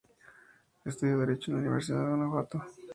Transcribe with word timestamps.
Estudió 0.83 1.19
Derecho 1.19 1.51
en 1.51 1.57
la 1.57 1.61
Universidad 1.61 1.99
de 2.01 2.07
Guanajuato. 2.07 2.63